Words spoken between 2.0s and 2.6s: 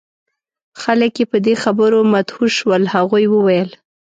مدهوش